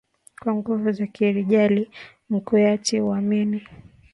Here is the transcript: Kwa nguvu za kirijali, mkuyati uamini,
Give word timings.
Kwa 0.41 0.53
nguvu 0.55 0.91
za 0.91 1.07
kirijali, 1.07 1.89
mkuyati 2.29 3.01
uamini, 3.01 3.67